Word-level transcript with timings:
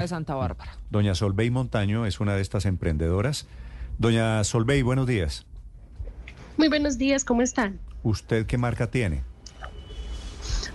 De 0.00 0.06
Santa 0.06 0.36
Bárbara. 0.36 0.78
Doña 0.90 1.16
Solvey 1.16 1.50
Montaño 1.50 2.06
es 2.06 2.20
una 2.20 2.36
de 2.36 2.40
estas 2.40 2.66
emprendedoras. 2.66 3.48
Doña 3.98 4.44
Solvey, 4.44 4.82
buenos 4.82 5.08
días. 5.08 5.44
Muy 6.56 6.68
buenos 6.68 6.98
días, 6.98 7.24
¿cómo 7.24 7.42
están? 7.42 7.80
¿Usted 8.04 8.46
qué 8.46 8.56
marca 8.58 8.88
tiene? 8.92 9.24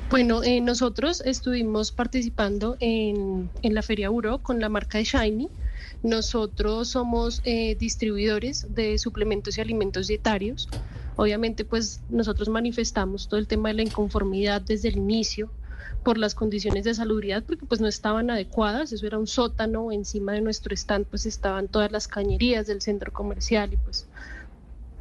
Bueno, 0.10 0.44
eh, 0.44 0.60
nosotros 0.60 1.22
estuvimos 1.22 1.94
participando 1.94 2.76
en, 2.82 3.50
en 3.62 3.74
la 3.74 3.82
Feria 3.82 4.08
Euro 4.08 4.40
con 4.40 4.60
la 4.60 4.68
marca 4.68 4.98
de 4.98 5.06
Shiny. 5.06 5.48
Nosotros 6.04 6.90
somos 6.90 7.42
eh, 7.46 7.78
distribuidores 7.80 8.76
de 8.76 8.98
suplementos 8.98 9.58
y 9.58 9.62
alimentos 9.62 10.08
dietarios. 10.08 10.68
Obviamente, 11.16 11.64
pues 11.64 12.02
nosotros 12.10 12.50
manifestamos 12.50 13.30
todo 13.30 13.40
el 13.40 13.48
tema 13.48 13.70
de 13.70 13.76
la 13.76 13.84
inconformidad 13.84 14.62
desde 14.62 14.90
el 14.90 14.98
inicio 14.98 15.50
por 16.04 16.18
las 16.18 16.36
condiciones 16.36 16.84
de 16.84 16.94
salubridad, 16.94 17.44
porque 17.44 17.66
pues 17.66 17.82
no 17.82 17.88
estaban 17.88 18.30
adecuadas, 18.30 18.92
eso 18.92 19.08
era 19.08 19.18
un 19.18 19.28
sótano, 19.28 19.92
encima 19.92 20.34
de 20.34 20.42
nuestro 20.42 20.74
stand 20.76 21.06
pues 21.06 21.26
estaban 21.26 21.68
todas 21.68 21.92
las 21.92 22.08
cañerías 22.08 22.68
del 22.68 22.82
centro 22.82 23.12
comercial 23.12 23.74
y 23.74 23.78
pues 23.78 24.08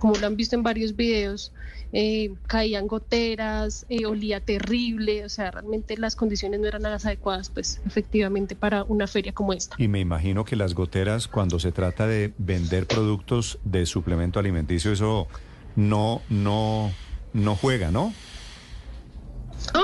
como 0.03 0.16
lo 0.16 0.27
han 0.27 0.36
visto 0.36 0.56
en 0.56 0.64
varios 0.64 0.97
videos, 0.97 1.53
eh, 1.92 2.34
caían 2.48 2.88
goteras, 2.88 3.86
eh, 3.88 4.05
olía 4.05 4.41
terrible, 4.41 5.25
o 5.25 5.28
sea, 5.28 5.53
realmente 5.53 5.97
las 5.97 6.16
condiciones 6.16 6.58
no 6.58 6.66
eran 6.66 6.83
las 6.83 7.06
adecuadas, 7.06 7.50
pues 7.50 7.80
efectivamente 7.86 8.56
para 8.56 8.83
una 8.83 9.06
feria 9.06 9.33
como 9.33 9.53
esta. 9.53 9.77
Y 9.78 9.86
me 9.86 10.00
imagino 10.00 10.44
que 10.44 10.56
las 10.56 10.75
goteras, 10.75 11.28
cuando 11.28 11.60
se 11.60 11.70
trata 11.70 12.08
de 12.08 12.33
vender 12.36 12.88
productos 12.88 13.60
de 13.62 13.86
suplemento 13.86 14.41
alimenticio, 14.41 14.91
eso 14.91 15.28
no, 15.77 16.22
no, 16.28 16.91
no 17.33 17.55
juega, 17.55 17.92
¿no? 17.92 18.12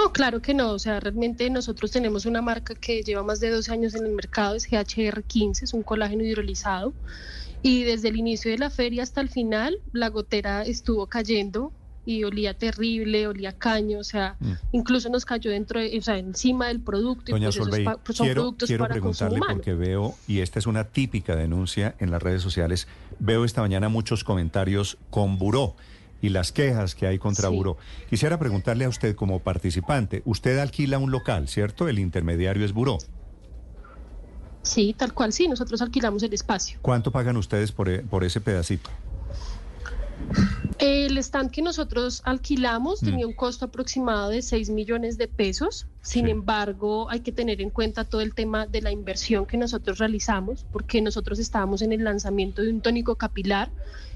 No, 0.08 0.12
claro 0.12 0.40
que 0.40 0.54
no. 0.54 0.72
O 0.72 0.78
sea, 0.78 1.00
realmente 1.00 1.50
nosotros 1.50 1.90
tenemos 1.90 2.24
una 2.26 2.40
marca 2.42 2.74
que 2.74 3.02
lleva 3.02 3.22
más 3.22 3.40
de 3.40 3.50
12 3.50 3.70
años 3.72 3.94
en 3.94 4.06
el 4.06 4.12
mercado, 4.12 4.54
es 4.54 4.68
GHR15, 4.70 5.62
es 5.62 5.74
un 5.74 5.82
colágeno 5.82 6.24
hidrolizado. 6.24 6.94
Y 7.62 7.82
desde 7.84 8.08
el 8.08 8.16
inicio 8.16 8.50
de 8.50 8.58
la 8.58 8.70
feria 8.70 9.02
hasta 9.02 9.20
el 9.20 9.28
final, 9.28 9.78
la 9.92 10.08
gotera 10.08 10.62
estuvo 10.62 11.06
cayendo 11.08 11.72
y 12.06 12.24
olía 12.24 12.54
terrible, 12.54 13.26
olía 13.26 13.52
caño, 13.52 13.98
o 13.98 14.04
sea, 14.04 14.36
Mm. 14.40 14.52
incluso 14.72 15.10
nos 15.10 15.26
cayó 15.26 15.50
dentro, 15.50 15.78
de, 15.78 15.98
o 15.98 16.00
sea, 16.00 16.16
encima 16.16 16.68
del 16.68 16.80
producto. 16.80 17.32
Doña 17.32 17.50
y 17.50 17.58
pues 17.58 17.80
pa- 17.84 17.98
pues 17.98 18.16
son 18.16 18.26
quiero, 18.28 18.40
productos 18.42 18.66
quiero 18.68 18.84
para 18.84 18.94
preguntarle 18.94 19.40
porque 19.46 19.74
veo, 19.74 20.14
y 20.26 20.38
esta 20.40 20.58
es 20.58 20.66
una 20.66 20.84
típica 20.84 21.36
denuncia 21.36 21.96
en 21.98 22.10
las 22.10 22.22
redes 22.22 22.40
sociales, 22.40 22.88
veo 23.18 23.44
esta 23.44 23.60
mañana 23.60 23.90
muchos 23.90 24.24
comentarios 24.24 24.96
con 25.10 25.36
Buró 25.36 25.76
y 26.20 26.30
las 26.30 26.52
quejas 26.52 26.94
que 26.94 27.06
hay 27.06 27.18
contra 27.18 27.48
Sí. 27.48 27.54
Buró. 27.56 27.76
Quisiera 28.10 28.38
preguntarle 28.38 28.84
a 28.84 28.88
usted 28.88 29.14
como 29.14 29.40
participante, 29.40 30.22
usted 30.24 30.58
alquila 30.58 30.98
un 30.98 31.10
local, 31.10 31.48
¿cierto? 31.48 31.88
El 31.88 31.98
intermediario 31.98 32.64
es 32.64 32.72
Buró. 32.72 32.98
Sí, 34.62 34.94
tal 34.98 35.14
cual, 35.14 35.32
sí, 35.32 35.48
nosotros 35.48 35.80
alquilamos 35.80 36.22
el 36.22 36.32
espacio. 36.34 36.78
¿Cuánto 36.82 37.10
pagan 37.10 37.36
ustedes 37.36 37.72
por, 37.72 37.88
e- 37.88 38.00
por 38.00 38.24
ese 38.24 38.40
pedacito? 38.40 38.90
El 40.78 41.16
stand 41.18 41.50
que 41.50 41.62
nosotros 41.62 42.22
alquilamos 42.24 43.02
Mm. 43.02 43.06
tenía 43.06 43.26
un 43.26 43.32
costo 43.32 43.64
aproximado 43.66 44.30
de 44.30 44.42
6 44.42 44.70
millones 44.70 45.16
de 45.18 45.26
pesos. 45.28 45.86
Sin 46.02 46.26
Sí. 46.26 46.30
embargo, 46.30 47.08
hay 47.10 47.20
que 47.20 47.32
tener 47.32 47.60
en 47.60 47.70
cuenta 47.70 48.04
todo 48.04 48.20
el 48.20 48.34
tema 48.34 48.66
de 48.66 48.80
la 48.82 48.90
inversión 48.92 49.46
que 49.46 49.56
nosotros 49.56 49.98
realizamos, 49.98 50.66
porque 50.72 51.00
nosotros 51.00 51.38
estábamos 51.38 51.82
en 51.82 51.92
el 51.92 52.04
lanzamiento 52.04 52.62
de 52.62 52.70
un 52.70 52.80
tónico 52.80 53.16
capilar. 53.16 53.70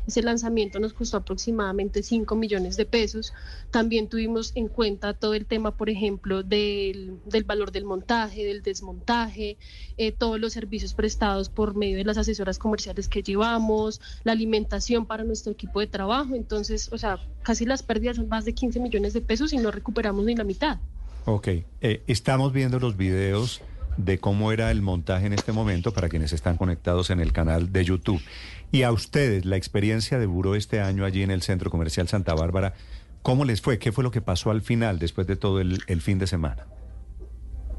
Ese 0.07 0.23
lanzamiento 0.23 0.81
nos 0.81 0.93
costó 0.93 1.19
aproximadamente 1.19 2.03
5 2.03 2.35
millones 2.35 2.77
de 2.77 2.87
pesos. 2.87 3.33
También 3.71 4.09
tuvimos 4.09 4.53
en 4.55 4.69
cuenta 4.69 5.15
todo 5.15 5.35
el 5.35 5.47
tema, 5.47 5.77
por 5.77 5.91
ejemplo, 5.91 6.43
del, 6.43 7.19
del 7.25 7.45
valor 7.45 7.73
del 7.73 7.85
montaje, 7.85 8.45
del 8.45 8.63
desmontaje, 8.63 9.59
eh, 9.97 10.13
todos 10.13 10.41
los 10.41 10.53
servicios 10.53 10.95
prestados 10.95 11.49
por 11.49 11.77
medio 11.77 11.97
de 11.99 12.05
las 12.05 12.19
asesoras 12.19 12.59
comerciales 12.59 13.09
que 13.09 13.23
llevamos, 13.23 14.01
la 14.25 14.33
alimentación 14.33 15.07
para 15.07 15.25
nuestro 15.25 15.53
equipo 15.53 15.81
de 15.81 15.87
trabajo. 15.87 16.35
Entonces, 16.35 16.93
o 16.93 16.99
sea, 16.99 17.19
casi 17.43 17.65
las 17.65 17.83
pérdidas 17.83 18.17
son 18.17 18.29
más 18.29 18.45
de 18.45 18.55
15 18.55 18.81
millones 18.81 19.13
de 19.13 19.21
pesos 19.21 19.53
y 19.53 19.59
no 19.59 19.71
recuperamos 19.71 20.25
ni 20.25 20.35
la 20.35 20.45
mitad. 20.45 20.79
Ok, 21.25 21.49
eh, 21.81 22.03
estamos 22.09 22.53
viendo 22.53 22.81
los 22.81 22.97
videos 22.97 23.63
de 23.97 24.19
cómo 24.19 24.53
era 24.53 24.71
el 24.71 24.83
montaje 24.83 25.27
en 25.27 25.33
este 25.33 25.53
momento 25.53 25.93
para 25.93 26.09
quienes 26.09 26.33
están 26.33 26.57
conectados 26.57 27.11
en 27.11 27.21
el 27.21 27.33
canal 27.33 27.73
de 27.73 27.85
YouTube. 27.85 28.21
Y 28.71 28.83
a 28.83 28.93
ustedes, 28.93 29.45
la 29.45 29.57
experiencia 29.57 30.19
de 30.19 30.27
Buró 30.27 30.55
este 30.55 30.81
año 30.81 31.05
allí 31.05 31.23
en 31.23 31.31
el 31.31 31.43
Centro 31.43 31.71
Comercial 31.71 32.09
Santa 32.09 32.35
Bárbara, 32.35 32.75
¿cómo 33.23 33.45
les 33.45 33.61
fue? 33.61 33.79
¿Qué 33.79 33.93
fue 33.93 34.05
lo 34.05 34.11
que 34.11 34.21
pasó 34.21 34.51
al 34.51 34.63
final, 34.63 34.99
después 34.99 35.27
de 35.27 35.37
todo 35.37 35.61
el, 35.61 36.01
fin 36.01 36.19
de 36.19 36.27
semana? 36.27 36.67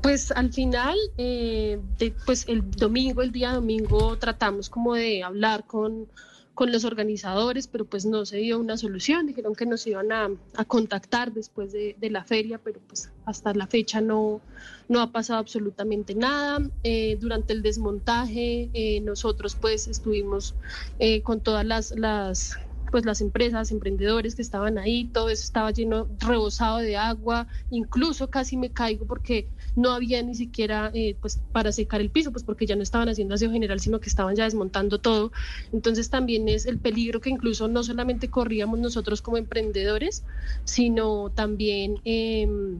Pues 0.01 0.31
al 0.31 0.51
final, 0.53 0.97
eh, 1.17 1.79
pues 2.25 2.45
el 2.47 2.69
domingo, 2.71 3.21
el 3.21 3.31
día 3.31 3.53
domingo, 3.53 4.17
tratamos 4.17 4.69
como 4.69 4.93
de 4.93 5.23
hablar 5.23 5.65
con, 5.65 6.07
con 6.53 6.71
los 6.71 6.85
organizadores, 6.85 7.67
pero 7.67 7.85
pues 7.85 8.05
no 8.05 8.25
se 8.25 8.37
dio 8.37 8.59
una 8.59 8.77
solución. 8.77 9.25
Dijeron 9.25 9.55
que 9.55 9.65
nos 9.65 9.85
iban 9.87 10.11
a, 10.11 10.29
a 10.55 10.65
contactar 10.65 11.33
después 11.33 11.71
de, 11.71 11.95
de 11.99 12.09
la 12.09 12.23
feria, 12.23 12.59
pero 12.63 12.79
pues 12.87 13.11
hasta 13.25 13.53
la 13.53 13.67
fecha 13.67 14.01
no, 14.01 14.41
no 14.87 15.01
ha 15.01 15.11
pasado 15.11 15.39
absolutamente 15.39 16.13
nada. 16.13 16.59
Eh, 16.83 17.17
durante 17.19 17.53
el 17.53 17.63
desmontaje, 17.63 18.69
eh, 18.73 19.01
nosotros 19.01 19.55
pues 19.55 19.87
estuvimos 19.87 20.55
eh, 20.99 21.21
con 21.21 21.41
todas 21.41 21.65
las, 21.65 21.91
las 21.97 22.57
pues 22.93 23.05
las 23.05 23.21
empresas, 23.21 23.71
emprendedores 23.71 24.35
que 24.35 24.43
estaban 24.43 24.77
ahí, 24.77 25.05
todo 25.05 25.29
eso 25.29 25.41
estaba 25.41 25.71
lleno, 25.71 26.07
rebosado 26.19 26.77
de 26.77 26.95
agua, 26.95 27.47
incluso 27.71 28.29
casi 28.29 28.55
me 28.55 28.71
caigo 28.71 29.07
porque 29.07 29.49
no 29.75 29.93
había 29.93 30.21
ni 30.21 30.35
siquiera 30.35 30.91
eh, 30.93 31.17
pues 31.19 31.41
para 31.51 31.71
secar 31.71 32.01
el 32.01 32.11
piso, 32.11 32.31
pues 32.31 32.43
porque 32.43 32.67
ya 32.67 32.75
no 32.75 32.83
estaban 32.83 33.09
haciendo 33.09 33.33
aseo 33.33 33.51
general, 33.51 33.79
sino 33.79 33.99
que 33.99 34.09
estaban 34.09 34.35
ya 34.35 34.43
desmontando 34.43 34.99
todo. 34.99 35.31
Entonces 35.71 36.11
también 36.11 36.47
es 36.47 36.67
el 36.67 36.77
peligro 36.77 37.19
que 37.19 37.31
incluso 37.31 37.67
no 37.67 37.81
solamente 37.81 38.29
corríamos 38.29 38.77
nosotros 38.77 39.23
como 39.23 39.37
emprendedores, 39.37 40.23
sino 40.63 41.31
también 41.31 41.95
em, 42.03 42.79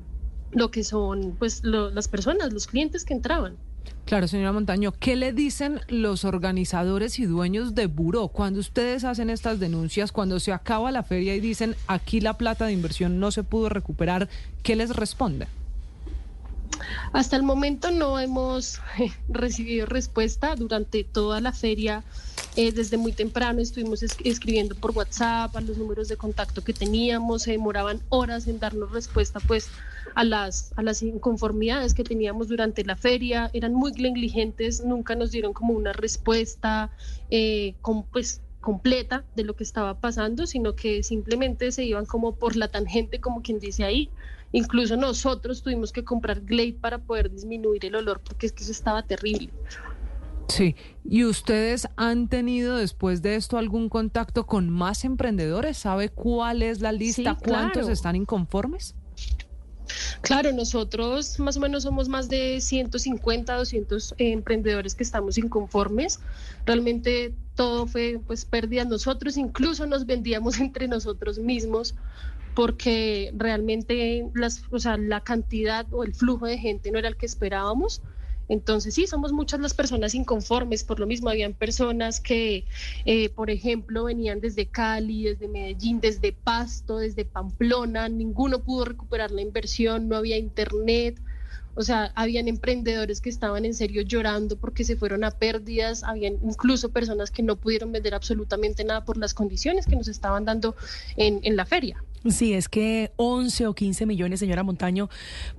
lo 0.51 0.69
que 0.69 0.83
son 0.83 1.37
pues 1.39 1.63
las 1.63 2.07
personas, 2.07 2.53
los 2.53 2.67
clientes 2.67 3.03
que 3.03 3.15
entraban. 3.15 3.57
Claro, 4.05 4.27
señora 4.27 4.51
Montaño, 4.51 4.91
¿qué 4.99 5.15
le 5.15 5.31
dicen 5.31 5.79
los 5.87 6.25
organizadores 6.25 7.19
y 7.19 7.25
dueños 7.25 7.73
de 7.73 7.87
Buró 7.87 8.27
cuando 8.27 8.59
ustedes 8.59 9.05
hacen 9.05 9.29
estas 9.29 9.59
denuncias, 9.59 10.11
cuando 10.11 10.39
se 10.39 10.51
acaba 10.51 10.91
la 10.91 11.03
feria 11.03 11.35
y 11.35 11.39
dicen 11.39 11.75
aquí 11.87 12.19
la 12.19 12.37
plata 12.37 12.65
de 12.65 12.73
inversión 12.73 13.19
no 13.19 13.31
se 13.31 13.43
pudo 13.43 13.69
recuperar? 13.69 14.29
¿Qué 14.61 14.75
les 14.75 14.95
responde? 14.95 15.47
Hasta 17.13 17.35
el 17.35 17.43
momento 17.43 17.91
no 17.91 18.19
hemos 18.19 18.81
eh, 18.99 19.11
recibido 19.29 19.85
respuesta 19.85 20.55
durante 20.55 21.03
toda 21.03 21.41
la 21.41 21.53
feria. 21.53 22.03
Eh, 22.55 22.71
desde 22.71 22.97
muy 22.97 23.13
temprano 23.13 23.61
estuvimos 23.61 24.03
es- 24.03 24.17
escribiendo 24.23 24.75
por 24.75 24.91
WhatsApp 24.91 25.55
a 25.55 25.61
los 25.61 25.77
números 25.77 26.07
de 26.07 26.17
contacto 26.17 26.63
que 26.63 26.73
teníamos, 26.73 27.43
se 27.43 27.51
demoraban 27.51 28.03
horas 28.09 28.47
en 28.47 28.59
darnos 28.59 28.91
respuesta 28.91 29.41
pues 29.41 29.71
a 30.15 30.23
las, 30.23 30.73
a 30.75 30.83
las 30.83 31.01
inconformidades 31.01 31.93
que 31.93 32.03
teníamos 32.05 32.47
durante 32.47 32.83
la 32.85 32.95
feria, 32.97 33.49
eran 33.53 33.73
muy 33.73 33.91
negligentes, 33.93 34.83
nunca 34.85 35.15
nos 35.15 35.31
dieron 35.31 35.53
como 35.53 35.73
una 35.73 35.93
respuesta 35.93 36.91
eh, 37.29 37.75
pues, 38.11 38.43
completa 38.59 39.25
de 39.35 39.43
lo 39.43 39.55
que 39.55 39.63
estaba 39.63 39.99
pasando, 39.99 40.45
sino 40.47 40.75
que 40.75 41.03
simplemente 41.03 41.71
se 41.71 41.83
iban 41.85 42.05
como 42.05 42.37
por 42.37 42.55
la 42.55 42.69
tangente, 42.69 43.19
como 43.19 43.41
quien 43.41 43.59
dice 43.59 43.83
ahí. 43.83 44.13
Incluso 44.51 44.95
nosotros 44.97 45.63
tuvimos 45.63 45.91
que 45.91 46.03
comprar 46.03 46.41
Glade 46.41 46.77
para 46.79 46.99
poder 47.03 47.29
disminuir 47.31 47.85
el 47.85 47.95
olor, 47.95 48.21
porque 48.23 48.45
es 48.45 48.53
que 48.53 48.63
eso 48.63 48.71
estaba 48.71 49.03
terrible. 49.07 49.53
Sí, 50.47 50.75
¿y 51.03 51.23
ustedes 51.23 51.87
han 51.95 52.27
tenido 52.27 52.77
después 52.77 53.21
de 53.21 53.35
esto 53.35 53.57
algún 53.57 53.89
contacto 53.89 54.45
con 54.45 54.69
más 54.69 55.03
emprendedores? 55.05 55.77
¿Sabe 55.77 56.09
cuál 56.09 56.61
es 56.61 56.81
la 56.81 56.91
lista? 56.91 57.35
Sí, 57.35 57.47
¿Cuántos 57.47 57.83
claro. 57.83 57.93
están 57.93 58.15
inconformes? 58.15 58.95
Claro, 60.21 60.51
nosotros 60.53 61.39
más 61.39 61.57
o 61.57 61.59
menos 61.59 61.83
somos 61.83 62.07
más 62.07 62.29
de 62.29 62.61
150, 62.61 63.55
200 63.55 64.13
eh, 64.17 64.31
emprendedores 64.31 64.95
que 64.95 65.03
estamos 65.03 65.37
inconformes. 65.37 66.19
Realmente 66.65 67.33
todo 67.55 67.87
fue 67.87 68.19
pues 68.25 68.45
pérdida. 68.45 68.85
Nosotros 68.85 69.37
incluso 69.37 69.85
nos 69.85 70.05
vendíamos 70.05 70.59
entre 70.61 70.87
nosotros 70.87 71.39
mismos 71.39 71.95
porque 72.55 73.33
realmente 73.35 74.29
las, 74.35 74.63
o 74.71 74.79
sea, 74.79 74.97
la 74.97 75.21
cantidad 75.21 75.85
o 75.91 76.03
el 76.03 76.13
flujo 76.13 76.45
de 76.45 76.57
gente 76.57 76.91
no 76.91 76.99
era 76.99 77.07
el 77.07 77.17
que 77.17 77.25
esperábamos. 77.25 78.01
Entonces, 78.49 78.93
sí, 78.93 79.07
somos 79.07 79.31
muchas 79.31 79.59
las 79.59 79.73
personas 79.73 80.15
inconformes. 80.15 80.83
Por 80.83 80.99
lo 80.99 81.07
mismo, 81.07 81.29
habían 81.29 81.53
personas 81.53 82.19
que, 82.19 82.65
eh, 83.05 83.29
por 83.29 83.49
ejemplo, 83.49 84.05
venían 84.05 84.41
desde 84.41 84.67
Cali, 84.67 85.23
desde 85.23 85.47
Medellín, 85.47 85.99
desde 85.99 86.33
Pasto, 86.33 86.97
desde 86.97 87.25
Pamplona. 87.25 88.09
Ninguno 88.09 88.59
pudo 88.63 88.85
recuperar 88.85 89.31
la 89.31 89.41
inversión, 89.41 90.07
no 90.07 90.17
había 90.17 90.37
internet. 90.37 91.21
O 91.75 91.81
sea, 91.81 92.11
habían 92.15 92.47
emprendedores 92.47 93.19
que 93.19 93.29
estaban 93.29 93.65
en 93.65 93.73
serio 93.73 94.03
llorando 94.03 94.57
porque 94.57 94.83
se 94.83 94.95
fueron 94.95 95.23
a 95.23 95.31
pérdidas, 95.31 96.03
habían 96.03 96.37
incluso 96.43 96.91
personas 96.91 97.31
que 97.31 97.41
no 97.41 97.55
pudieron 97.55 97.91
vender 97.91 98.13
absolutamente 98.13 98.83
nada 98.83 99.05
por 99.05 99.17
las 99.17 99.33
condiciones 99.33 99.87
que 99.87 99.95
nos 99.95 100.07
estaban 100.07 100.45
dando 100.45 100.75
en, 101.15 101.39
en 101.43 101.55
la 101.55 101.65
feria. 101.65 102.03
Sí, 102.29 102.53
es 102.53 102.69
que 102.69 103.11
11 103.17 103.67
o 103.67 103.73
15 103.73 104.05
millones, 104.05 104.39
señora 104.39 104.63
Montaño, 104.63 105.09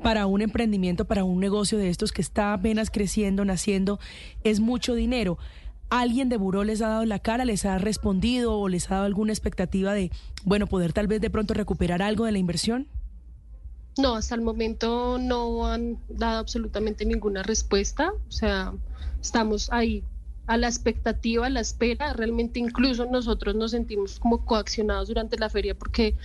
para 0.02 0.26
un 0.26 0.40
emprendimiento, 0.40 1.04
para 1.04 1.22
un 1.24 1.38
negocio 1.38 1.76
de 1.76 1.90
estos 1.90 2.10
que 2.10 2.22
está 2.22 2.54
apenas 2.54 2.90
creciendo, 2.90 3.44
naciendo, 3.44 3.98
es 4.44 4.60
mucho 4.60 4.94
dinero. 4.94 5.38
¿Alguien 5.90 6.30
de 6.30 6.38
Buró 6.38 6.64
les 6.64 6.80
ha 6.80 6.88
dado 6.88 7.04
la 7.04 7.18
cara, 7.18 7.44
les 7.44 7.66
ha 7.66 7.76
respondido 7.78 8.58
o 8.58 8.68
les 8.68 8.90
ha 8.90 8.94
dado 8.94 9.06
alguna 9.06 9.32
expectativa 9.32 9.92
de, 9.92 10.10
bueno, 10.44 10.66
poder 10.66 10.94
tal 10.94 11.06
vez 11.06 11.20
de 11.20 11.28
pronto 11.28 11.52
recuperar 11.52 12.00
algo 12.00 12.24
de 12.24 12.32
la 12.32 12.38
inversión? 12.38 12.88
No, 13.98 14.14
hasta 14.14 14.34
el 14.34 14.40
momento 14.40 15.18
no 15.18 15.66
han 15.66 15.98
dado 16.08 16.38
absolutamente 16.38 17.04
ninguna 17.04 17.42
respuesta. 17.42 18.12
O 18.28 18.32
sea, 18.32 18.72
estamos 19.20 19.70
ahí 19.70 20.02
a 20.46 20.56
la 20.56 20.68
expectativa, 20.68 21.46
a 21.46 21.50
la 21.50 21.60
espera. 21.60 22.12
Realmente 22.12 22.58
incluso 22.60 23.06
nosotros 23.06 23.54
nos 23.54 23.70
sentimos 23.70 24.18
como 24.18 24.44
coaccionados 24.44 25.08
durante 25.08 25.38
la 25.38 25.48
feria 25.48 25.74
porque 25.74 26.16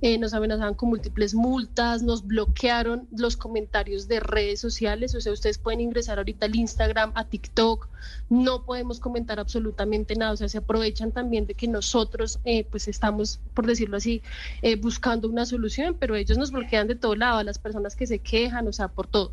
eh, 0.00 0.18
nos 0.18 0.34
amenazaban 0.34 0.74
con 0.74 0.88
múltiples 0.88 1.34
multas, 1.34 2.02
nos 2.02 2.26
bloquearon 2.26 3.06
los 3.16 3.36
comentarios 3.36 4.08
de 4.08 4.20
redes 4.20 4.60
sociales. 4.60 5.14
O 5.14 5.20
sea, 5.20 5.32
ustedes 5.32 5.58
pueden 5.58 5.80
ingresar 5.80 6.18
ahorita 6.18 6.46
al 6.46 6.56
Instagram, 6.56 7.12
a 7.14 7.24
TikTok, 7.24 7.88
no 8.30 8.64
podemos 8.64 9.00
comentar 9.00 9.38
absolutamente 9.40 10.16
nada. 10.16 10.32
O 10.32 10.36
sea, 10.36 10.48
se 10.48 10.58
aprovechan 10.58 11.12
también 11.12 11.46
de 11.46 11.54
que 11.54 11.68
nosotros 11.68 12.40
eh, 12.44 12.64
pues 12.64 12.88
estamos, 12.88 13.40
por 13.54 13.66
decirlo 13.66 13.96
así, 13.96 14.22
eh, 14.62 14.76
buscando 14.76 15.28
una 15.28 15.46
solución, 15.46 15.96
pero 15.98 16.16
ellos 16.16 16.38
nos 16.38 16.50
bloquean 16.50 16.88
de 16.88 16.94
todo 16.94 17.14
lado, 17.14 17.38
a 17.38 17.44
las 17.44 17.58
personas 17.58 17.96
que 17.96 18.06
se 18.06 18.18
quejan, 18.18 18.66
o 18.68 18.72
sea, 18.72 18.88
por 18.88 19.06
todo. 19.06 19.32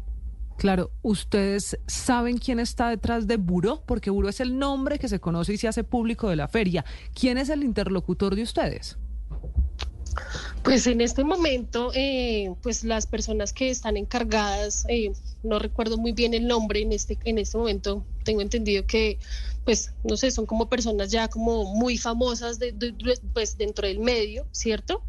Claro, 0.57 0.91
¿ustedes 1.01 1.77
saben 1.85 2.37
quién 2.37 2.59
está 2.59 2.89
detrás 2.89 3.27
de 3.27 3.37
Buró? 3.37 3.83
Porque 3.85 4.09
Buró 4.09 4.29
es 4.29 4.39
el 4.39 4.57
nombre 4.57 4.99
que 4.99 5.09
se 5.09 5.19
conoce 5.19 5.53
y 5.53 5.57
se 5.57 5.67
hace 5.67 5.83
público 5.83 6.29
de 6.29 6.37
la 6.37 6.47
feria. 6.47 6.85
¿Quién 7.13 7.37
es 7.37 7.49
el 7.49 7.63
interlocutor 7.63 8.35
de 8.35 8.43
ustedes? 8.43 8.97
Pues 10.63 10.87
en 10.87 11.01
este 11.01 11.23
momento, 11.23 11.91
eh, 11.93 12.55
pues 12.63 12.83
las 12.83 13.05
personas 13.05 13.53
que 13.53 13.69
están 13.69 13.97
encargadas, 13.97 14.85
eh, 14.87 15.11
no 15.43 15.59
recuerdo 15.59 15.97
muy 15.97 16.11
bien 16.13 16.33
el 16.33 16.47
nombre 16.47 16.81
en 16.81 16.91
este, 16.91 17.19
en 17.25 17.37
este 17.37 17.57
momento, 17.57 18.03
tengo 18.23 18.41
entendido 18.41 18.85
que, 18.87 19.19
pues, 19.63 19.91
no 20.03 20.17
sé, 20.17 20.31
son 20.31 20.45
como 20.45 20.69
personas 20.69 21.11
ya 21.11 21.27
como 21.27 21.65
muy 21.75 21.97
famosas 21.97 22.57
de, 22.57 22.73
pues, 23.33 23.57
dentro 23.57 23.87
del 23.87 23.99
medio, 23.99 24.47
¿cierto? 24.51 25.03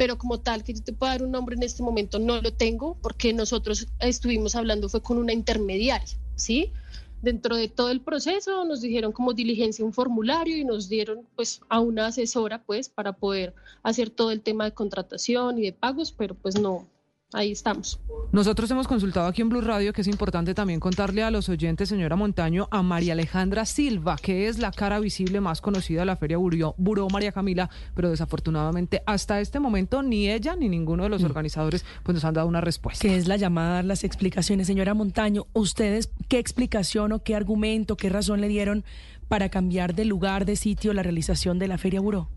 Pero 0.00 0.16
como 0.16 0.40
tal 0.40 0.64
que 0.64 0.72
yo 0.72 0.82
te 0.82 0.94
pueda 0.94 1.12
dar 1.12 1.22
un 1.22 1.30
nombre 1.30 1.54
en 1.54 1.62
este 1.62 1.82
momento 1.82 2.18
no 2.18 2.40
lo 2.40 2.54
tengo 2.54 2.96
porque 3.02 3.34
nosotros 3.34 3.86
estuvimos 3.98 4.54
hablando 4.54 4.88
fue 4.88 5.02
con 5.02 5.18
una 5.18 5.34
intermediaria, 5.34 6.16
¿sí? 6.36 6.72
Dentro 7.20 7.54
de 7.54 7.68
todo 7.68 7.90
el 7.90 8.00
proceso 8.00 8.64
nos 8.64 8.80
dijeron 8.80 9.12
como 9.12 9.34
diligencia 9.34 9.84
un 9.84 9.92
formulario 9.92 10.56
y 10.56 10.64
nos 10.64 10.88
dieron 10.88 11.26
pues 11.36 11.60
a 11.68 11.80
una 11.80 12.06
asesora 12.06 12.62
pues 12.62 12.88
para 12.88 13.12
poder 13.12 13.52
hacer 13.82 14.08
todo 14.08 14.30
el 14.30 14.40
tema 14.40 14.64
de 14.64 14.72
contratación 14.72 15.58
y 15.58 15.64
de 15.64 15.74
pagos, 15.74 16.12
pero 16.12 16.34
pues 16.34 16.58
no, 16.58 16.88
ahí 17.32 17.52
estamos. 17.52 18.00
Nosotros 18.32 18.70
hemos 18.70 18.86
consultado 18.86 19.26
aquí 19.26 19.42
en 19.42 19.48
Blue 19.48 19.60
Radio 19.60 19.92
que 19.92 20.02
es 20.02 20.06
importante 20.06 20.54
también 20.54 20.78
contarle 20.78 21.22
a 21.22 21.30
los 21.30 21.48
oyentes, 21.48 21.88
señora 21.88 22.16
Montaño, 22.16 22.68
a 22.70 22.82
María 22.82 23.12
Alejandra 23.12 23.66
Silva, 23.66 24.16
que 24.16 24.48
es 24.48 24.58
la 24.58 24.70
cara 24.70 25.00
visible 25.00 25.40
más 25.40 25.60
conocida 25.60 26.00
de 26.00 26.06
la 26.06 26.16
Feria 26.16 26.38
Buró, 26.38 26.74
Buró 26.78 27.08
María 27.08 27.32
Camila, 27.32 27.70
pero 27.94 28.10
desafortunadamente 28.10 29.02
hasta 29.06 29.40
este 29.40 29.58
momento 29.58 30.02
ni 30.02 30.30
ella 30.30 30.54
ni 30.54 30.68
ninguno 30.68 31.02
de 31.02 31.08
los 31.08 31.24
organizadores 31.24 31.84
pues 32.02 32.14
nos 32.14 32.24
han 32.24 32.34
dado 32.34 32.46
una 32.46 32.60
respuesta. 32.60 33.02
¿Qué 33.02 33.16
es 33.16 33.26
la 33.26 33.36
llamada, 33.36 33.82
las 33.82 34.04
explicaciones, 34.04 34.66
señora 34.66 34.94
Montaño? 34.94 35.46
¿Ustedes 35.52 36.10
qué 36.28 36.38
explicación 36.38 37.12
o 37.12 37.22
qué 37.22 37.34
argumento, 37.34 37.96
qué 37.96 38.08
razón 38.08 38.40
le 38.40 38.48
dieron 38.48 38.84
para 39.28 39.48
cambiar 39.48 39.94
de 39.94 40.04
lugar, 40.04 40.44
de 40.44 40.56
sitio 40.56 40.92
la 40.92 41.02
realización 41.02 41.58
de 41.58 41.68
la 41.68 41.78
Feria 41.78 42.00
Buró? 42.00 42.28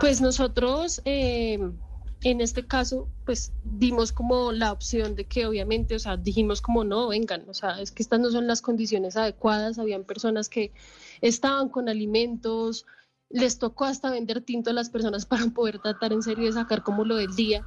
Pues 0.00 0.20
nosotros... 0.20 1.00
Eh 1.06 1.58
en 2.22 2.40
este 2.40 2.66
caso, 2.66 3.08
pues 3.24 3.52
dimos 3.64 4.12
como 4.12 4.52
la 4.52 4.72
opción 4.72 5.14
de 5.16 5.26
que 5.26 5.46
obviamente, 5.46 5.94
o 5.94 5.98
sea, 5.98 6.16
dijimos 6.16 6.60
como 6.60 6.84
no, 6.84 7.08
vengan, 7.08 7.44
o 7.48 7.54
sea, 7.54 7.80
es 7.80 7.92
que 7.92 8.02
estas 8.02 8.20
no 8.20 8.30
son 8.30 8.46
las 8.46 8.62
condiciones 8.62 9.16
adecuadas, 9.16 9.78
habían 9.78 10.04
personas 10.04 10.48
que 10.48 10.72
estaban 11.20 11.68
con 11.68 11.88
alimentos, 11.88 12.86
les 13.28 13.58
tocó 13.58 13.84
hasta 13.84 14.10
vender 14.10 14.40
tinto 14.40 14.70
a 14.70 14.72
las 14.72 14.90
personas 14.90 15.26
para 15.26 15.46
poder 15.48 15.78
tratar 15.78 16.12
en 16.12 16.22
serio 16.22 16.46
de 16.46 16.52
sacar 16.52 16.82
como 16.82 17.04
lo 17.04 17.16
del 17.16 17.34
día 17.34 17.64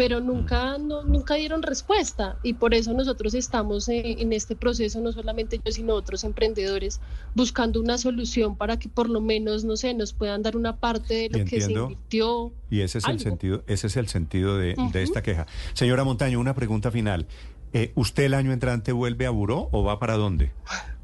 pero 0.00 0.18
nunca, 0.18 0.78
no, 0.78 1.04
nunca 1.04 1.34
dieron 1.34 1.60
respuesta 1.62 2.38
y 2.42 2.54
por 2.54 2.72
eso 2.72 2.94
nosotros 2.94 3.34
estamos 3.34 3.86
en, 3.90 4.32
este 4.32 4.56
proceso, 4.56 4.98
no 5.02 5.12
solamente 5.12 5.60
yo, 5.62 5.70
sino 5.72 5.92
otros 5.92 6.24
emprendedores, 6.24 7.02
buscando 7.34 7.78
una 7.82 7.98
solución 7.98 8.56
para 8.56 8.78
que 8.78 8.88
por 8.88 9.10
lo 9.10 9.20
menos, 9.20 9.62
no 9.62 9.76
sé, 9.76 9.92
nos 9.92 10.14
puedan 10.14 10.42
dar 10.42 10.56
una 10.56 10.78
parte 10.78 11.28
de 11.28 11.38
lo 11.38 11.44
que 11.44 11.60
se 11.60 11.72
invirtió. 11.72 12.50
Y 12.70 12.80
ese 12.80 12.96
es 12.96 13.08
el 13.08 13.20
sentido, 13.20 13.62
ese 13.66 13.88
es 13.88 13.96
el 13.98 14.08
sentido 14.08 14.56
de, 14.56 14.74
esta 14.94 15.20
queja. 15.20 15.46
Señora 15.74 16.02
Montaño, 16.02 16.40
una 16.40 16.54
pregunta 16.54 16.90
final. 16.90 17.26
Eh, 17.74 17.92
¿Usted 17.94 18.22
el 18.22 18.32
año 18.32 18.52
entrante 18.52 18.92
vuelve 18.92 19.26
a 19.26 19.30
Buró 19.30 19.68
o 19.70 19.84
va 19.84 19.98
para 19.98 20.16
dónde? 20.16 20.52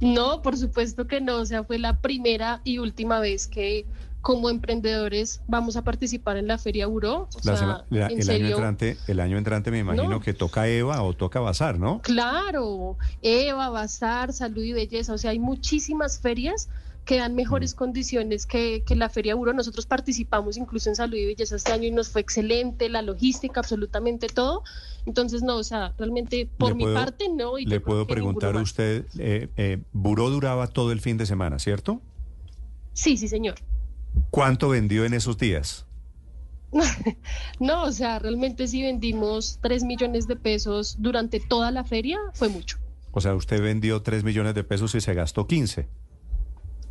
No, 0.00 0.42
por 0.42 0.56
supuesto 0.56 1.06
que 1.06 1.20
no. 1.20 1.36
O 1.36 1.46
sea, 1.46 1.62
fue 1.62 1.78
la 1.78 2.00
primera 2.00 2.60
y 2.64 2.78
última 2.78 3.20
vez 3.20 3.46
que 3.46 3.86
como 4.26 4.50
emprendedores 4.50 5.40
vamos 5.46 5.76
a 5.76 5.84
participar 5.84 6.36
en 6.36 6.48
la 6.48 6.58
Feria 6.58 6.88
Buró. 6.88 7.28
el, 7.44 8.28
año 8.28 8.48
entrante, 8.48 8.96
el 9.06 9.20
año 9.20 9.38
entrante 9.38 9.70
me 9.70 9.78
imagino 9.78 10.20
que 10.20 10.34
toca 10.34 10.66
Eva 10.66 11.00
o 11.02 11.12
toca 11.12 11.38
Bazar, 11.38 11.78
¿no? 11.78 12.00
Claro, 12.02 12.96
Eva, 13.22 13.68
Bazar, 13.68 14.32
Salud 14.32 14.64
y 14.64 14.72
Belleza. 14.72 15.12
O 15.12 15.18
sea, 15.18 15.30
hay 15.30 15.38
muchísimas 15.38 16.18
ferias 16.18 16.68
que 17.04 17.18
dan 17.18 17.36
mejores 17.36 17.74
mm. 17.74 17.78
condiciones 17.78 18.46
que, 18.46 18.82
la 18.96 19.08
Feria 19.08 19.36
Buró. 19.36 19.52
Nosotros 19.52 19.86
participamos 19.86 20.56
incluso 20.56 20.88
en 20.88 20.96
Salud 20.96 21.16
y 21.16 21.26
Belleza 21.26 21.54
este 21.54 21.70
año 21.70 21.84
y 21.84 21.92
nos 21.92 22.08
fue 22.08 22.20
excelente, 22.20 22.88
la 22.88 23.02
logística, 23.02 23.60
absolutamente 23.60 24.26
todo. 24.26 24.64
Entonces, 25.06 25.44
no, 25.44 25.54
o 25.54 25.62
sea, 25.62 25.94
realmente 25.98 26.48
por 26.58 26.74
mi 26.74 26.84
parte 26.92 27.28
no. 27.28 27.58
le 27.58 27.78
puedo 27.78 28.08
preguntar 28.08 28.56
a 28.56 28.60
usted, 28.60 29.06
eh, 29.20 29.50
eh, 29.56 29.78
Buró 29.92 30.30
duraba 30.30 30.66
todo 30.66 30.90
el 30.90 31.00
fin 31.00 31.16
de 31.16 31.26
semana, 31.26 31.60
¿cierto? 31.60 32.00
Sí, 32.92 33.16
sí, 33.16 33.28
señor. 33.28 33.54
¿Cuánto 34.30 34.68
vendió 34.68 35.04
en 35.04 35.14
esos 35.14 35.38
días? 35.38 35.86
no, 37.60 37.84
o 37.84 37.92
sea, 37.92 38.18
realmente 38.18 38.66
si 38.66 38.82
vendimos 38.82 39.58
3 39.62 39.84
millones 39.84 40.26
de 40.26 40.36
pesos 40.36 40.96
durante 40.98 41.40
toda 41.40 41.70
la 41.70 41.84
feria, 41.84 42.18
fue 42.34 42.48
mucho. 42.48 42.78
O 43.12 43.20
sea, 43.20 43.34
usted 43.34 43.62
vendió 43.62 44.02
3 44.02 44.24
millones 44.24 44.54
de 44.54 44.64
pesos 44.64 44.94
y 44.94 45.00
se 45.00 45.14
gastó 45.14 45.46
15. 45.46 45.88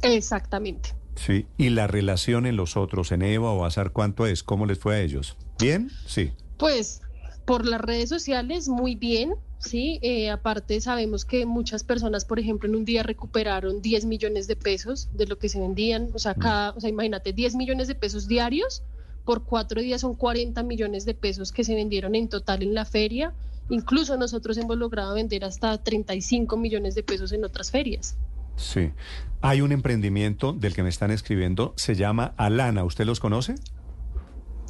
Exactamente. 0.02 0.96
Sí, 1.16 1.48
y 1.58 1.70
la 1.70 1.88
relación 1.88 2.46
en 2.46 2.58
los 2.58 2.78
otros, 2.78 3.12
en 3.12 3.22
Eva 3.22 3.52
o 3.52 3.66
Azar, 3.66 3.92
¿cuánto 3.92 4.26
es? 4.26 4.44
¿Cómo 4.44 4.66
les 4.66 4.80
fue 4.80 4.96
a 4.96 5.02
ellos? 5.02 5.38
¿Bien? 5.60 5.90
Sí. 6.06 6.32
Pues 6.58 7.02
por 7.46 7.66
las 7.66 7.82
redes 7.82 8.10
sociales, 8.10 8.68
muy 8.68 8.96
bien. 8.96 9.36
Sí, 9.60 10.00
eh, 10.02 10.30
aparte 10.30 10.80
sabemos 10.82 11.26
que 11.26 11.46
muchas 11.46 11.84
personas, 11.84 12.26
por 12.26 12.40
ejemplo, 12.40 12.70
en 12.70 12.76
un 12.76 12.86
día 12.86 13.04
recuperaron 13.04 13.82
10 13.82 14.06
millones 14.06 14.48
de 14.48 14.56
pesos 14.56 15.10
de 15.14 15.26
lo 15.26 15.40
que 15.40 15.50
se 15.50 15.60
vendían, 15.60 16.10
o 16.14 16.20
sea, 16.20 16.34
mm. 16.34 16.40
cada, 16.40 16.72
o 16.72 16.80
sea, 16.80 16.90
imagínate, 16.90 17.34
10 17.34 17.56
millones 17.56 17.88
de 17.88 17.96
pesos 17.96 18.28
diarios, 18.28 18.84
por 19.24 19.44
cuatro 19.44 19.82
días 19.82 20.02
son 20.02 20.16
40 20.16 20.62
millones 20.64 21.06
de 21.06 21.16
pesos 21.16 21.52
que 21.52 21.64
se 21.64 21.74
vendieron 21.74 22.14
en 22.14 22.30
total 22.30 22.62
en 22.62 22.76
la 22.76 22.86
feria, 22.86 23.34
incluso 23.70 24.18
nosotros 24.18 24.58
hemos 24.58 24.78
logrado 24.78 25.16
vender 25.16 25.44
hasta 25.46 25.78
35 25.78 26.58
millones 26.58 26.94
de 26.94 27.02
pesos 27.02 27.32
en 27.32 27.44
otras 27.44 27.72
ferias. 27.72 28.18
Sí, 28.56 28.92
hay 29.42 29.62
un 29.62 29.72
emprendimiento 29.72 30.54
del 30.54 30.74
que 30.74 30.84
me 30.84 30.90
están 30.90 31.12
escribiendo, 31.12 31.74
se 31.76 31.96
llama 31.96 32.34
Alana, 32.38 32.84
¿usted 32.84 33.06
los 33.06 33.20
conoce? 33.20 33.56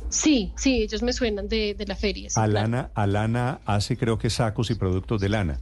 Sí, 0.10 0.54
sí, 0.56 0.82
ellos 0.82 1.02
me 1.02 1.14
suenan 1.14 1.48
de, 1.48 1.76
la 1.88 1.96
feria. 1.96 2.30
Alana, 2.36 2.92
Alana 2.94 3.60
hace 3.66 3.98
creo 3.98 4.18
que 4.18 4.30
sacos 4.30 4.72
y 4.72 4.76
productos 4.76 5.22
de 5.22 5.30
lana. 5.30 5.60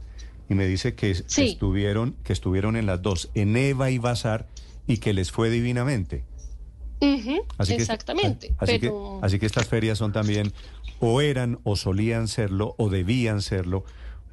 Y 0.48 0.54
me 0.54 0.66
dice 0.66 0.94
que, 0.94 1.10
estuvieron, 1.10 2.16
que 2.22 2.32
estuvieron 2.32 2.76
en 2.76 2.86
las 2.86 3.00
dos, 3.00 3.30
en 3.34 3.56
Eva 3.56 3.90
y 3.90 3.98
Bazar, 3.98 4.46
y 4.86 4.98
que 4.98 5.14
les 5.14 5.30
fue 5.32 5.50
divinamente. 5.50 6.24
exactamente. 7.00 8.54
así, 8.58 8.78
que, 8.78 8.92
así 9.22 9.38
que 9.38 9.46
estas 9.46 9.66
ferias 9.66 9.98
son 9.98 10.12
también, 10.12 10.52
o 11.00 11.20
eran, 11.20 11.58
o 11.64 11.76
solían 11.76 12.28
serlo, 12.28 12.74
o 12.76 12.90
debían 12.90 13.40
serlo, 13.40 13.84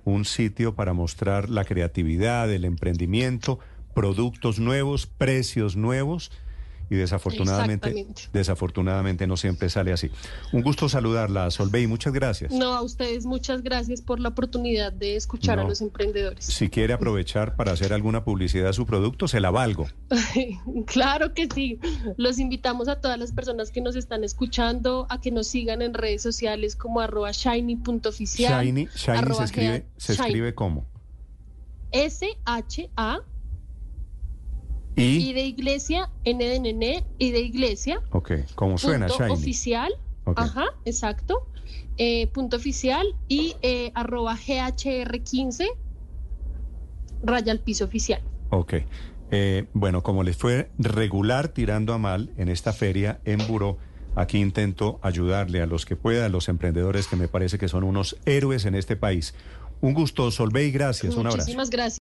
un 0.03 0.25
sitio 0.25 0.75
para 0.75 0.93
mostrar 0.93 1.49
la 1.49 1.63
creatividad, 1.63 2.51
el 2.51 2.65
emprendimiento, 2.65 3.59
productos 3.93 4.59
nuevos, 4.59 5.05
precios 5.05 5.75
nuevos 5.75 6.31
y 6.91 6.95
desafortunadamente, 6.97 8.05
desafortunadamente 8.33 9.25
no 9.25 9.37
siempre 9.37 9.69
sale 9.69 9.93
así. 9.93 10.11
Un 10.51 10.61
gusto 10.61 10.89
saludarla, 10.89 11.49
Solveig, 11.49 11.87
muchas 11.87 12.11
gracias. 12.11 12.51
No, 12.51 12.73
a 12.73 12.81
ustedes 12.81 13.25
muchas 13.25 13.63
gracias 13.63 14.01
por 14.01 14.19
la 14.19 14.27
oportunidad 14.29 14.91
de 14.91 15.15
escuchar 15.15 15.57
No. 15.57 15.63
a 15.63 15.67
los 15.69 15.79
emprendedores. 15.79 16.43
Si 16.43 16.69
quiere 16.69 16.91
aprovechar 16.93 17.55
para 17.55 17.71
hacer 17.71 17.93
alguna 17.93 18.25
publicidad 18.25 18.65
de 18.67 18.73
su 18.73 18.85
producto, 18.85 19.29
se 19.29 19.39
la 19.39 19.51
valgo. 19.51 19.87
claro 20.85 21.33
que 21.33 21.47
sí. 21.47 21.79
Los 22.17 22.39
invitamos 22.39 22.89
a 22.89 22.99
todas 22.99 23.17
las 23.17 23.31
personas 23.31 23.71
que 23.71 23.79
nos 23.79 23.95
están 23.95 24.25
escuchando 24.25 25.07
a 25.09 25.21
que 25.21 25.31
nos 25.31 25.47
sigan 25.47 25.81
en 25.81 25.93
redes 25.93 26.21
sociales 26.21 26.75
como 26.75 26.99
arroba 26.99 27.31
shiny.oficial. 27.31 28.65
Shiny, 28.65 28.89
Shiny 28.93 29.33
se 29.33 29.43
escribe, 29.45 29.85
se 29.95 30.13
Shiny. 30.13 30.27
escribe 30.27 30.53
como. 30.55 30.85
S-H-A 31.93 33.21
y 34.95 35.29
Y, 35.29 35.33
de 35.33 35.43
iglesia, 35.45 36.09
N 36.23 36.43
de 36.43 36.59
nene 36.59 37.05
y 37.17 37.31
de 37.31 37.39
iglesia. 37.41 38.01
ok, 38.11 38.31
como 38.55 38.77
suena, 38.77 39.07
punto 39.07 39.23
Shiny. 39.23 39.33
oficial. 39.33 39.93
Ajá, 40.35 40.65
exacto. 40.85 41.47
Eh, 41.97 42.27
punto 42.27 42.57
oficial 42.57 43.05
y 43.27 43.55
eh, 43.61 43.91
arroba 43.95 44.35
GHR15 44.37 45.67
raya 47.23 47.51
al 47.51 47.59
piso 47.59 47.85
oficial. 47.85 48.21
Ok. 48.49 48.73
Eh, 49.31 49.65
bueno, 49.73 50.03
como 50.03 50.23
les 50.23 50.35
fue 50.35 50.69
regular 50.77 51.47
tirando 51.49 51.93
a 51.93 51.97
mal 51.97 52.31
en 52.37 52.49
esta 52.49 52.73
feria 52.73 53.19
en 53.23 53.45
Buró, 53.47 53.77
aquí 54.15 54.39
intento 54.39 54.99
ayudarle 55.01 55.61
a 55.61 55.65
los 55.65 55.85
que 55.85 55.95
pueda, 55.95 56.25
a 56.25 56.29
los 56.29 56.49
emprendedores 56.49 57.07
que 57.07 57.15
me 57.15 57.27
parece 57.27 57.57
que 57.57 57.67
son 57.67 57.83
unos 57.83 58.17
héroes 58.25 58.65
en 58.65 58.75
este 58.75 58.95
país. 58.95 59.33
Un 59.79 59.93
gusto, 59.93 60.29
Solveig, 60.31 60.73
gracias, 60.73 61.15
un 61.15 61.21
abrazo. 61.27 61.37
Muchísimas 61.37 61.69
gracias. 61.69 62.00